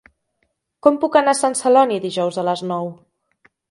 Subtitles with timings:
[0.87, 2.95] Com puc anar a Sant Celoni dijous a les nou?